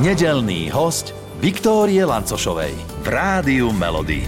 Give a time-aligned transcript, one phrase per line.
[0.00, 1.12] Nedelný host
[1.44, 2.72] Viktórie Lancošovej
[3.04, 4.24] v Rádiu Melody.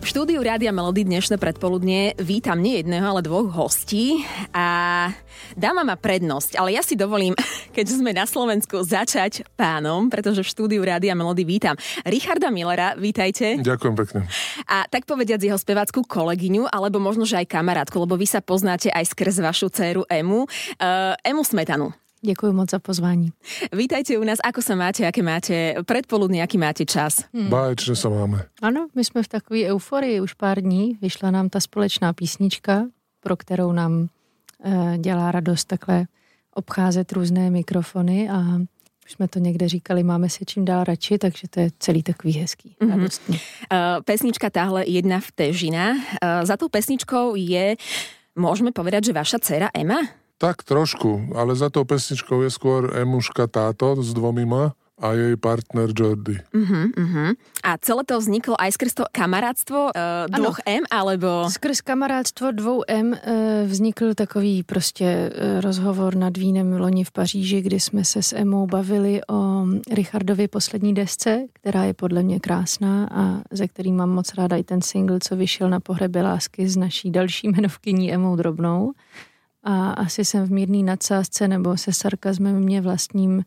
[0.00, 4.24] V štúdiu Rádia Melody dnešné predpoludne vítam nie jedného, ale dvoch hostí
[4.56, 5.12] a
[5.52, 7.36] dáma má prednosť, ale ja si dovolím,
[7.76, 11.76] keď sme na Slovensku, začať pánom, pretože v štúdiu Rádia Melody vítam
[12.08, 13.60] Richarda Millera, vítajte.
[13.60, 14.32] Ďakujem pekne.
[14.64, 18.88] A tak povediať jeho spevácku kolegyňu, alebo možno, že aj kamarátku, lebo vy sa poznáte
[18.88, 20.48] aj skrz vašu dceru Emu.
[20.80, 21.92] Uh, Emu Smetanu.
[22.26, 23.32] Děkuji moc za pozvání.
[23.72, 27.22] Vítajte u nás, ako sa máte, aké máte predpoludne, aký máte čas?
[27.30, 27.46] Hmm.
[27.46, 28.50] Báječne sa máme.
[28.58, 30.98] Ano, my jsme v takové euforii už pár dní.
[30.98, 32.90] Vyšla nám ta společná písnička,
[33.22, 34.10] pro kterou nám
[34.58, 36.10] e, dělá radost takhle
[36.50, 38.58] obcházet různé mikrofony a
[39.06, 42.32] už jsme to někde říkali, máme se čím dál radši, takže to je celý takový
[42.32, 42.90] hezký, mm-hmm.
[42.90, 43.36] radostný.
[43.38, 45.94] Uh, pesnička táhle jedna vtežina.
[45.94, 47.78] Uh, za tou pesničkou je,
[48.34, 50.25] môžeme povedať, že vaša dcera Ema?
[50.36, 55.36] Tak trošku, ale za tou pesničkou je skôr Emuška táto s dvomi ma a jej
[55.36, 56.40] partner Jordy.
[56.56, 57.36] Uh-huh, uh-huh.
[57.64, 60.80] A celé to vzniklo aj skrz to kamarádstvo uh, dvoch ano.
[60.80, 61.28] M, alebo...
[61.52, 63.18] Skrz kamarádstvo dvou M uh,
[63.68, 68.66] vznikl takový prostě uh, rozhovor nad vínem loni v Paříži, kdy jsme se s Emou
[68.66, 74.34] bavili o Richardově poslední desce, která je podle mě krásná a ze který mám moc
[74.34, 78.92] ráda i ten single, co vyšel na pohřebě lásky s naší další jmenovkyní Emou Drobnou
[79.68, 83.44] a asi jsem v mírný nadsázce nebo se sarkazmem mě vlastním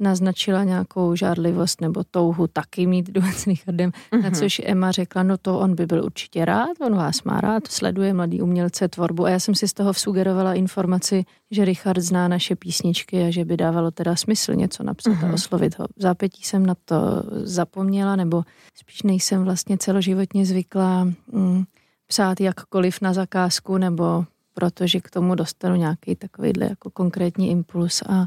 [0.00, 4.22] naznačila nějakou žádlivost nebo touhu taky mít duet s Richardem, mm-hmm.
[4.22, 7.66] na což Emma řekla, no to on by byl určitě rád, on vás má rád,
[7.66, 12.28] sleduje mladý umělce tvorbu a já jsem si z toho vsugerovala informaci, že Richard zná
[12.28, 15.24] naše písničky a že by dávalo teda smysl něco napsat mm-hmm.
[15.24, 15.34] a mhm.
[15.34, 15.86] oslovit ho.
[15.96, 16.96] V zápětí jsem na to
[17.42, 18.42] zapomněla, nebo
[18.74, 21.64] spíš nejsem vlastně celoživotně zvyklá mm,
[22.06, 24.24] psát jakkoliv na zakázku nebo
[24.54, 28.26] protože k tomu dostanu nějaký takovýhle jako konkrétní impuls a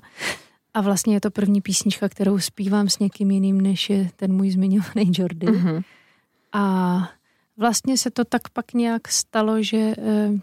[0.78, 4.52] a vlastně je to první písnička, kterou zpívám s někým jiným, než je ten můj
[4.52, 5.48] zmiňovaný Jordy.
[5.48, 5.84] Mm-hmm.
[6.54, 7.10] A
[7.58, 9.96] vlastně se to tak pak nějak stalo, že e,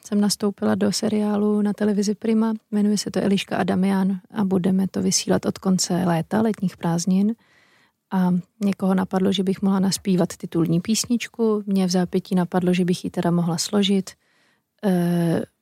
[0.07, 4.89] jsem nastoupila do seriálu na televizi Prima, jmenuje se to Eliška a Damian a budeme
[4.89, 7.35] to vysílat od konce léta, letních prázdnin.
[8.13, 8.31] A
[8.65, 13.11] někoho napadlo, že bych mohla naspívat titulní písničku, mě v zápětí napadlo, že bych ji
[13.11, 14.11] teda mohla složit–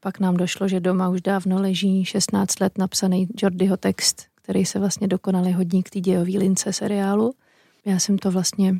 [0.00, 4.78] pak nám došlo, že doma už dávno leží 16 let napsaný Jordyho text, který se
[4.78, 7.34] vlastně dokonale hodí k té lince seriálu.
[7.84, 8.74] Já jsem to vlastně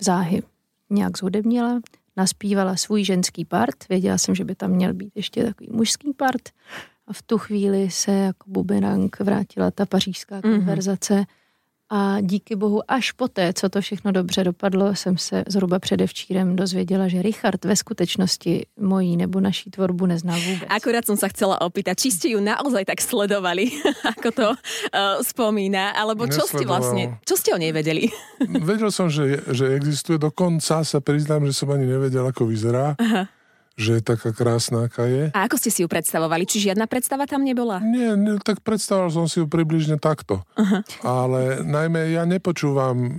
[0.00, 0.42] v záhy
[0.90, 1.80] nějak zhudebnila,
[2.16, 6.48] naspívala svůj ženský part, věděla jsem, že by tam měl být ještě takový mužský part
[7.06, 10.42] a v tu chvíli se jako buberang vrátila ta pařížská mhm.
[10.42, 11.39] konverzace mm-hmm
[11.90, 17.08] a díky bohu až poté, co to všechno dobře dopadlo, jsem se zhruba předevčírem dozvěděla,
[17.08, 20.68] že Richard ve skutečnosti mojí nebo naší tvorbu nezná vůbec.
[20.70, 23.74] Akurát som sa chcela opýtať, či ste ju naozaj tak sledovali,
[24.14, 28.06] ako to uh, spomína, alebo čo ste vlastne, čo ste o nej vedeli?
[28.70, 32.94] Vedel som, že, že existuje, dokonca sa priznám, že som ani nevedel, ako vyzerá.
[33.02, 33.39] Aha
[33.78, 35.32] že je taká krásna, aká je.
[35.32, 36.44] A ako ste si ju predstavovali?
[36.44, 37.80] Či žiadna predstava tam nebola?
[37.80, 40.42] Nie, nie tak predstavoval som si ju približne takto.
[40.58, 40.80] Uh-huh.
[41.06, 43.10] Ale najmä ja nepočúvam e,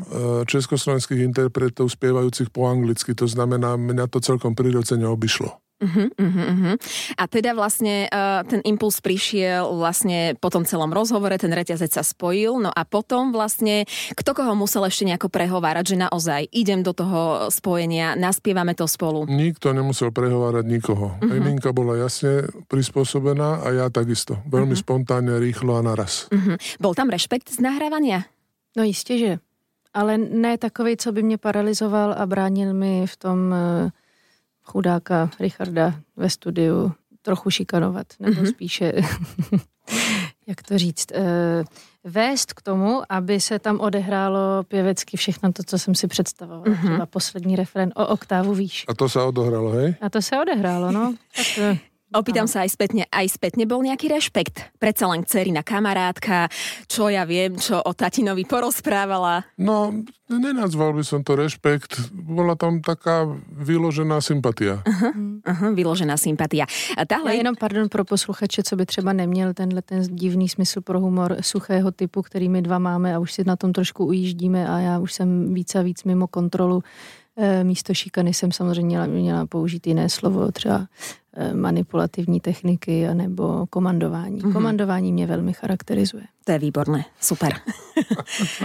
[0.46, 5.71] československých interpretov spievajúcich po anglicky, to znamená, mňa to celkom prirodzene obyšlo.
[5.82, 6.76] Uh-huh, uh-huh, uh-huh.
[7.18, 12.06] A teda vlastne uh, ten impuls prišiel vlastne po tom celom rozhovore, ten reťazec sa
[12.06, 16.94] spojil, no a potom vlastne kto koho musel ešte nejako prehovárať, že naozaj idem do
[16.94, 19.26] toho spojenia, naspievame to spolu.
[19.26, 21.18] Nikto nemusel prehovárať nikoho.
[21.18, 21.34] Uh-huh.
[21.34, 24.38] Eminka bola jasne prispôsobená a ja takisto.
[24.46, 24.86] Veľmi uh-huh.
[24.86, 26.30] spontánne, rýchlo a naraz.
[26.30, 26.62] Uh-huh.
[26.78, 28.30] Bol tam rešpekt z nahrávania?
[28.78, 29.32] No jistě, že.
[29.94, 33.92] Ale ne takový, co by mě paralizoval a bránil mi v tom uh
[34.64, 36.92] chudáka Richarda ve studiu
[37.22, 38.50] trochu šikanovat, nebo mm-hmm.
[38.50, 38.94] spíše,
[40.48, 41.24] jak to říct, uh,
[42.04, 46.66] vést k tomu, aby se tam odehrálo pěvecky všechno to, co jsem si představovala.
[46.66, 46.84] Mm-hmm.
[46.84, 48.86] Třeba poslední referen o oktávu výš.
[48.88, 49.96] A to se odohralo, hej?
[50.02, 51.14] A to se odehrálo, no.
[51.36, 51.78] Tak,
[52.12, 54.76] Opýtam sa aj spätne, aj spätne bol nejaký rešpekt?
[54.84, 55.24] Predsa len
[55.56, 56.52] na kamarátka,
[56.92, 59.48] čo ja viem, čo o tatinovi porozprávala.
[59.56, 59.96] No,
[60.28, 62.12] nenazval by som to rešpekt.
[62.12, 64.84] Bola tam taká vyložená sympatia.
[64.84, 65.10] Aha,
[65.48, 66.68] aha vyložená sympatia.
[66.98, 67.32] A tahle...
[67.32, 71.38] Já jenom, pardon, pro posluchače, co by třeba neměl tenhle ten divný smysl pro humor
[71.42, 75.00] suchého typu, který my dva máme a už si na tom trošku ujíždíme a já
[75.00, 76.84] už jsem víc a víc mimo kontrolu
[77.38, 80.88] Eh, místo šikany jsem samozřejmě měla, použít jiné slovo, třeba
[81.54, 84.42] manipulativní techniky anebo komandování.
[84.42, 84.54] Mm-hmm.
[84.54, 86.24] Komandování mě velmi charakterizuje.
[86.46, 87.54] To je výborné, super.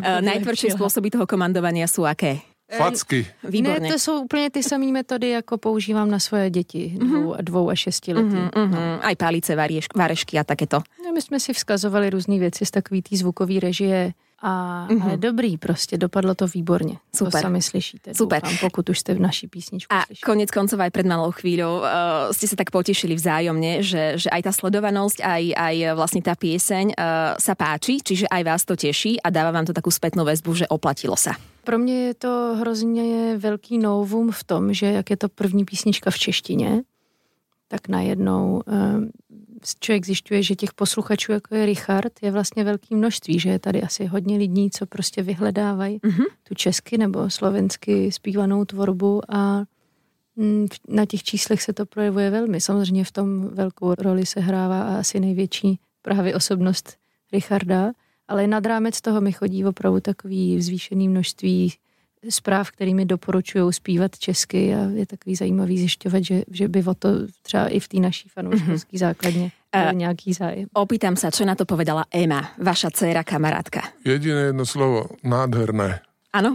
[0.03, 2.39] Eh, Najtvrdšie spôsoby toho komandovania sú aké?
[2.71, 3.27] Facky.
[3.45, 3.81] Výborně.
[3.81, 7.09] Ne, to jsou úplně ty samé metody, jako používám na svoje děti, mhm.
[7.09, 7.43] dvou, mm-hmm.
[7.43, 8.37] dvou a šesti letí.
[8.37, 9.05] Mm-hmm, no.
[9.05, 9.57] Aj palice,
[9.97, 10.83] varešky a takéto.
[11.05, 14.13] No, my jsme si vzkazovali různé věci z takový té zvukové režie
[14.43, 15.03] A, mm-hmm.
[15.03, 16.97] ale dobrý prostě, dopadlo to výborně.
[17.17, 17.33] Super.
[17.33, 18.43] To sami slyšíte, Super.
[18.43, 20.25] Doufám, pokud už jste v naší písničku A slyšeli.
[20.25, 24.43] konec koncov aj pred malou chvíľou uh, ste sa tak potešili vzájomne, že, že aj
[24.45, 29.17] tá sledovanosť, aj, aj vlastne tá pieseň uh, sa páči, čiže aj vás to teší
[29.25, 31.33] a dáva vám to takú spätnú väzbu, že oplatilo sa.
[31.65, 36.11] Pro mě je to hrozně velký novum v tom, že jak je to první písnička
[36.11, 36.83] v češtině,
[37.69, 39.11] tak najednou um,
[39.81, 43.83] člověk zjišťuje, že těch posluchačů, jako je Richard, je vlastně velký množství, že je tady
[43.83, 46.23] asi hodně lidí, co prostě vyhledávají Mhm.
[46.49, 49.65] tu česky nebo slovensky zpívanou tvorbu a
[50.37, 52.61] mm, na těch číslech se to projevuje velmi.
[52.61, 56.97] Samozřejmě v tom velkou roli se hrává a asi největší právě osobnost
[57.33, 57.93] Richarda,
[58.29, 61.73] ale nad rámec toho mi chodí opravdu takový zvýšený množství
[62.29, 67.09] zpráv, kterými doporučují zpívat česky a je takový zajímavý zjišťovat, že, že by o to
[67.43, 70.67] třeba i v té naší fanouškovské základně byl nějaký zájem.
[70.73, 73.83] Opýtam sa, čo na to povedala Ema, vaša dcéra kamarátka.
[74.05, 76.01] Jediné jedno slovo, nádherné.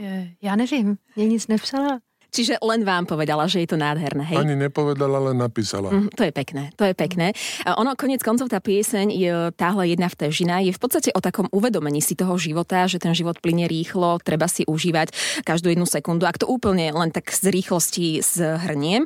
[0.01, 1.99] Je, Já nevím, mě nic nepsala.
[2.31, 4.39] Čiže len vám povedala, že je to nádherné, hej?
[4.39, 5.91] Ani nepovedala, len napísala.
[5.91, 7.35] Mm, to je pekné, to je pekné.
[7.67, 11.51] A ono, konec koncov, tá pieseň, je, táhle jedna vtežina, je v podstate o takom
[11.51, 15.11] uvedomení si toho života, že ten život plyne rýchlo, treba si užívať
[15.43, 16.23] každú jednu sekundu.
[16.23, 19.03] Ak to úplne len tak z rýchlosti zhrniem.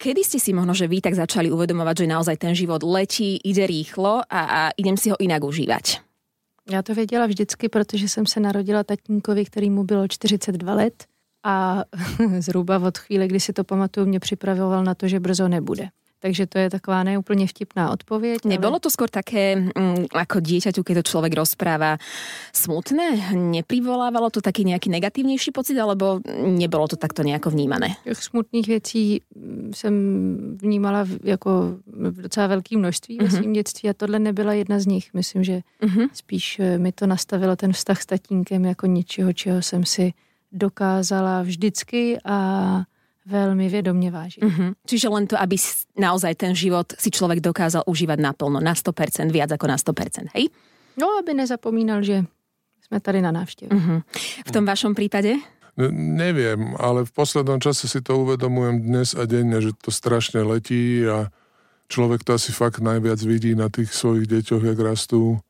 [0.00, 3.68] Kedy ste si možno, že vy tak začali uvedomovať, že naozaj ten život letí, ide
[3.68, 6.00] rýchlo a, a idem si ho inak užívať?
[6.70, 11.11] Já to věděla vždycky, protože jsem se narodila tatínkovi, který mu bylo 42 let
[11.44, 11.84] a
[12.38, 15.88] zhruba od chvíle, kdy si to pamatuju, mě připravoval na to, že brzo nebude.
[16.22, 18.44] Takže to je taková neúplně vtipná odpověď.
[18.46, 21.98] Nebolo to skôr také, mm, ako dieťaťu, keď to človek rozpráva,
[22.54, 23.34] smutné?
[23.34, 27.98] Neprivolávalo to taký nejaký negatívnejší pocit, alebo nebolo to takto nejako vnímané?
[28.06, 29.94] Těch smutných věcí mm, jsem
[30.62, 31.50] vnímala v- jako
[31.86, 35.10] v docela velké množství ve svém dětství a tohle nebyla jedna z nich.
[35.14, 36.06] Myslím, že Mhm.
[36.14, 40.12] spíš eh, mi to nastavilo ten vztah s tatínkem jako něčeho, čeho jsem si
[40.52, 42.38] dokázala vždycky a
[43.26, 44.44] velmi vědomně vážit.
[44.44, 44.72] Mhm.
[44.86, 45.56] Čiže len to, aby
[45.98, 50.50] naozaj ten život si človek dokázal užívať naplno, na 100%, viac ako na 100%, hej?
[50.98, 52.24] No, aby nezapomínal, že
[52.82, 53.78] jsme tady na návštěvě.
[53.78, 54.02] Mhm.
[54.46, 55.38] V tom vašom prípade?
[55.96, 61.00] Neviem, ale v poslednom čase si to uvedomujem dnes a denne, že to strašne letí
[61.08, 61.32] a
[61.88, 65.40] človek to asi fakt najviac vidí na tých svojich deťoch, jak rastú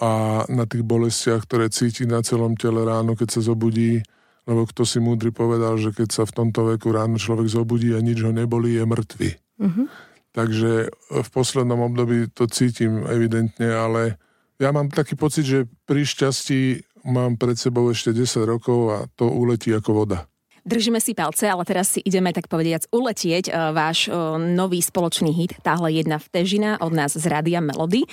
[0.00, 4.00] a na tých bolestiach, ktoré cíti na celom tele ráno, keď sa zobudí,
[4.46, 8.02] lebo kto si múdry povedal, že keď sa v tomto veku ráno človek zobudí a
[8.02, 9.30] nič ho nebolí, je mŕtvy.
[9.62, 9.84] Mhm.
[10.32, 14.16] Takže v poslednom období to cítim evidentne, ale
[14.56, 19.28] ja mám taký pocit, že pri šťastí mám pred sebou ešte 10 rokov a to
[19.28, 20.24] uletí ako voda.
[20.62, 25.34] Držíme si palce, ale teraz si ideme tak povediac uletieť uh, váš uh, nový spoločný
[25.34, 28.06] hit, táhle jedna vtežina od nás z Rádia Melody.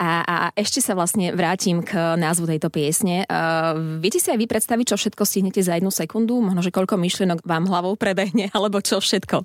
[0.00, 3.28] A, a ešte sa vlastne vrátim k názvu tejto piesne.
[3.28, 6.40] Uh, viete si aj vy predstaviť, čo všetko stihnete za jednu sekundu?
[6.40, 9.44] Možno, že koľko myšlienok vám hlavou prebehne, alebo čo všetko?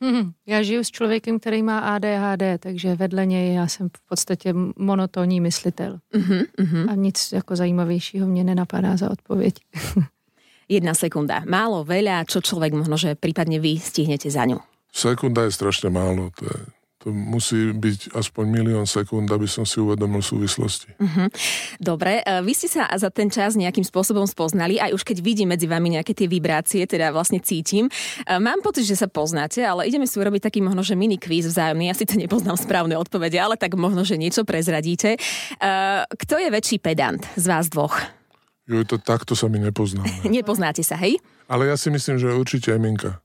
[0.00, 0.32] Mhm.
[0.48, 5.40] Já žiju s člověkem, který má ADHD, takže vedle něj já jsem v podstatě monotónní
[5.40, 5.98] myslitel.
[6.14, 6.90] Uh-huh, uh-huh.
[6.90, 9.54] A nic jako zajímavějšího mě nenapadá za odpověď.
[10.70, 11.42] Jedna sekunda.
[11.50, 14.62] Málo, veľa, čo človek možno, že prípadne vy stihnete za ňu.
[14.94, 16.30] Sekunda je strašne málo.
[16.38, 16.58] To, je,
[17.00, 21.00] to musí byť aspoň milión sekúnd, aby som si uvedomil súvislosti.
[21.80, 25.48] Dobre, e, vy ste sa za ten čas nejakým spôsobom spoznali, aj už keď vidím
[25.48, 27.88] medzi vami nejaké tie vibrácie, teda vlastne cítim.
[27.88, 31.48] E, Mám pocit, že sa poznáte, ale ideme si urobiť taký možno, že mini quiz
[31.48, 31.88] vzájomný.
[31.88, 35.16] Ja síce nepoznám správne odpovede, ale tak možno, že niečo prezradíte.
[35.16, 35.18] E,
[36.04, 37.96] Kto je väčší pedant z vás dvoch?
[38.68, 40.28] Jo, to takto sa mi nepoznáme.
[40.28, 41.16] Nepoznáte sa, hej?
[41.48, 43.24] Ale ja si myslím, že určite Eminka.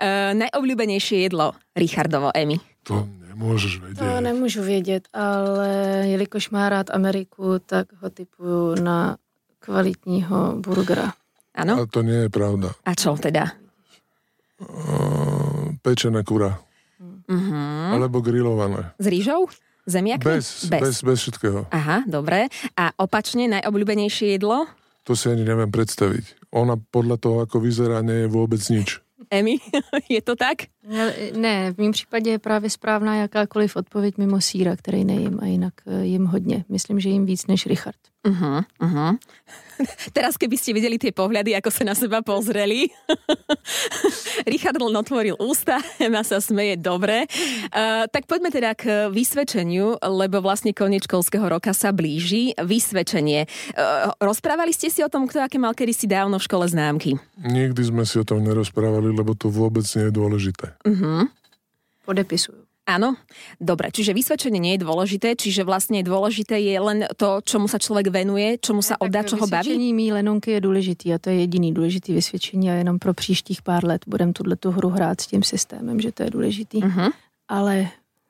[0.00, 2.56] E, Najobľúbenejšie jedlo Richardovo, Emi.
[2.88, 4.00] To nemôžeš vedieť.
[4.00, 5.68] To nemůžu vědět, ale
[6.08, 9.16] jelikož má rád Ameriku, tak ho typuju na
[9.60, 11.12] kvalitního burgera.
[11.54, 11.76] Áno?
[11.76, 12.72] Ale to nie je pravda.
[12.86, 13.52] A čo teda?
[14.62, 16.56] Uh, pečené kura.
[17.28, 17.92] Mhm.
[18.00, 18.96] Alebo grillované.
[18.96, 19.50] S rýžou?
[19.86, 20.24] Zemiakmi?
[20.24, 21.66] Bez, bez, bez všetkého.
[21.72, 22.46] Aha, dobre.
[22.78, 24.68] A opačne najobľúbenejšie jedlo?
[25.08, 26.52] To si ani neviem predstaviť.
[26.54, 29.02] Ona podľa toho, ako vyzerá, nie je vôbec nič.
[29.30, 29.56] Emi,
[30.08, 30.56] je to tak?
[30.88, 35.46] Ne, ne, v mém případě je právě správná jakákoliv odpověď mimo síra, který nejím a
[35.46, 36.64] jinak eh, jim hodně.
[36.68, 38.09] Myslím, že jim víc než Richard.
[38.20, 39.16] Uh-huh, uh-huh.
[40.16, 42.92] Teraz, keby ste videli tie pohľady, ako sa na seba pozreli.
[44.52, 47.24] Richard len otvoril ústa, Ema sa smeje dobre.
[47.72, 52.52] Uh, tak poďme teda k vysvedčeniu, lebo vlastne koniec školského roka sa blíži.
[52.60, 53.48] Vysvedčenie.
[53.72, 57.16] Uh, rozprávali ste si o tom, kto aké mal kedysi dávno v škole známky?
[57.40, 60.76] Nikdy sme si o tom nerozprávali, lebo to vôbec nie je dôležité.
[60.84, 61.24] Uh-huh.
[62.04, 62.59] Podepisuju.
[62.88, 63.14] Áno,
[63.60, 68.10] dobre, čiže vysvedčenie nie je dôležité, čiže vlastne dôležité je len to, čomu sa človek
[68.10, 69.78] venuje, čomu sa oddá, čo ho baví?
[69.92, 73.84] Mý lenonky je důležitý a to je jediný důležitý vysvědčení a jenom pro příštích pár
[73.84, 76.80] let budem tuhle tu hru hrát s tím systémem, že to je důležitý.
[76.80, 77.12] Uh-huh.
[77.48, 77.88] Ale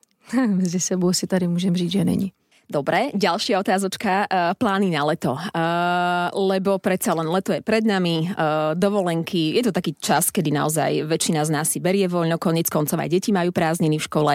[0.46, 2.32] mezi sebou si tady můžem říct, že není.
[2.70, 5.34] Dobre, ďalšia otázočka, uh, plány na leto.
[5.34, 10.54] Uh, lebo predsa len leto je pred nami, uh, dovolenky, je to taký čas, kedy
[10.54, 14.32] naozaj väčšina z nás si berie voľno, konec koncov aj deti majú prázdniny v škole.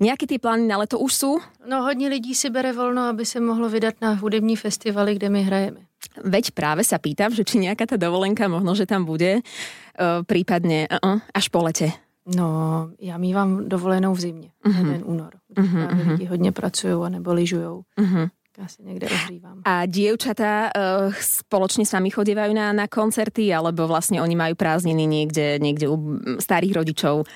[0.00, 1.32] Nejaké tie plány na leto už sú?
[1.68, 5.42] No hodně lidí si bere volno, aby se mohlo vydat na hudební festivaly, kde my
[5.42, 5.80] hrajeme.
[6.24, 10.88] Veď práve sa pýtam, že či nejaká tá dovolenka možno, že tam bude, uh, prípadne
[10.88, 11.92] uh-uh, až po lete.
[12.26, 14.78] No, já mývám dovolenou v zimě, uh-huh.
[14.78, 16.10] jeden únor, kdy Mhm, uh-huh, mhm.
[16.10, 17.82] lidi hodně pracují anebo lyžujou.
[17.98, 18.30] Uh-huh.
[18.58, 19.60] Já se někde ohřívám.
[19.64, 25.04] A dievčatá uh, spoločne s vami chodievajú na, na koncerty, alebo vlastne oni majú prázdniny
[25.04, 25.96] niekde, niekde u
[26.40, 27.28] starých rodičov?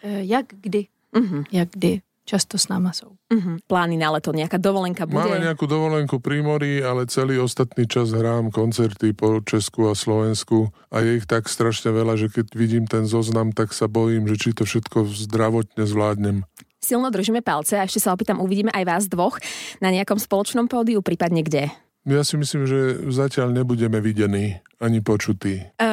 [0.00, 1.44] E, Jak kdy, Uh-huh.
[1.52, 3.18] jak kdy, často s náma jsou.
[3.34, 3.56] Uh-huh.
[3.66, 5.18] Plány na leto, nejaká dovolenka bude?
[5.18, 10.70] Máme nejakú dovolenku pri mori, ale celý ostatný čas hrám koncerty po Česku a Slovensku
[10.92, 14.36] a je ich tak strašne veľa, že keď vidím ten zoznam, tak sa bojím, že
[14.38, 16.46] či to všetko zdravotne zvládnem.
[16.82, 19.38] Silno držíme palce a ešte sa opýtam, uvidíme aj vás dvoch
[19.78, 21.70] na nejakom spoločnom pódiu, prípadne kde?
[22.02, 25.62] Ja si myslím, že zatiaľ nebudeme videní ani počutí.
[25.78, 25.91] Uh,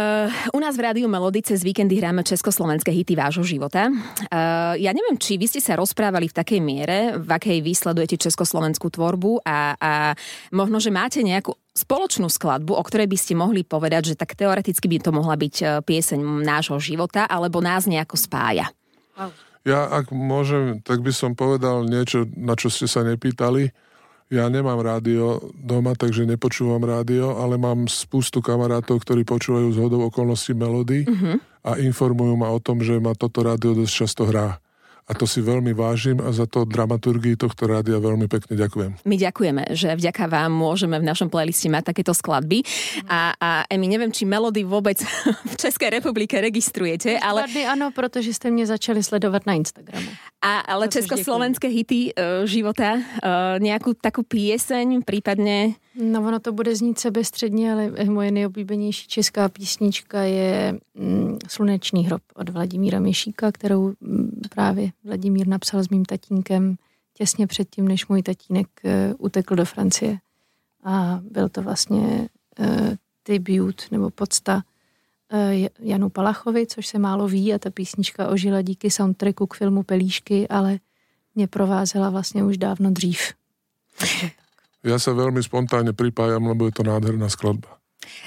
[0.55, 3.89] u nás v Rádiu Melody cez víkendy hráme československé hity vášho života.
[3.89, 8.89] Uh, ja neviem, či vy ste sa rozprávali v takej miere, v akej vysledujete československú
[8.93, 9.91] tvorbu a, a
[10.53, 14.91] možno, že máte nejakú spoločnú skladbu, o ktorej by ste mohli povedať, že tak teoreticky
[14.91, 18.67] by to mohla byť eh, pieseň nášho života, alebo nás nejako spája.
[19.67, 23.75] Ja, ak môžem, tak by som povedal niečo, na čo ste sa nepýtali.
[24.29, 30.05] Ja nemám rádio doma, takže nepočúvam rádio, ale mám spustu kamarátov, ktorí počúvajú z hodou
[30.05, 31.01] okolností melódy
[31.65, 34.61] a informujú ma o tom, že ma toto rádio dosť často hrá.
[35.09, 39.01] A to si veľmi vážim a za to dramaturgii tohto rádia veľmi pekne ďakujem.
[39.09, 42.61] My ďakujeme, že vďaka vám môžeme v našom playliste mať takéto skladby.
[43.09, 45.01] A, a Emi, neviem, či melody vôbec
[45.51, 50.09] v Českej republike registrujete, ale, Skladby ano, protože jste mě začali sledovat na Instagramu.
[50.41, 55.75] a, ale To československé hity uh, života, uh, nejakú takú pieseň, prípadne...
[55.99, 62.21] No ono to bude znít sebestředně, ale moje nejoblíbenější česká písnička je mm, Slunečný hrob
[62.35, 66.77] od Vladimíra Měšíka, kterou mm, právě Vladimír napsal s mým tatínkem
[67.13, 70.19] těsně předtím, než můj tatínek uh, utekl do Francie.
[70.83, 72.29] A byl to vlastně
[72.59, 72.89] uh,
[73.23, 74.63] tribut nebo podsta
[75.33, 79.83] uh, Janu Palachovi, což se málo ví a ta písnička ožila díky soundtracku k filmu
[79.83, 80.79] Pelíšky, ale
[81.35, 83.33] mě provázela vlastně už dávno dřív.
[83.99, 84.31] Takže
[84.79, 87.78] Ja sa veľmi spontánne pripájam, lebo je to nádherná skladba.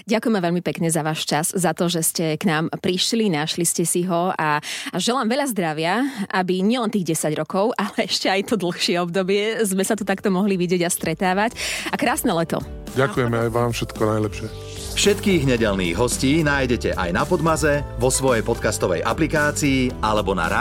[0.06, 3.86] Ďakujeme veľmi pekne za váš čas, za to, že ste k nám prišli, našli ste
[3.86, 8.52] si ho a, a želám veľa zdravia, aby nielen tých 10 rokov, ale ešte aj
[8.52, 11.54] to dlhšie obdobie sme sa tu takto mohli vidieť a stretávať.
[11.90, 12.60] A krásne leto.
[12.92, 14.46] Ďakujeme aj vám všetko najlepšie.
[14.92, 20.52] Všetkých nedelných hostí nájdete aj na Podmaze, vo svojej podcastovej aplikácii alebo na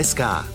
[0.00, 0.53] SK.